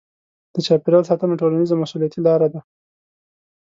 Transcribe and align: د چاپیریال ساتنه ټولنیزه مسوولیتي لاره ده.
د 0.53 0.55
چاپیریال 0.65 1.03
ساتنه 1.09 1.35
ټولنیزه 1.41 1.75
مسوولیتي 1.81 2.19
لاره 2.27 2.47
ده. 2.53 2.59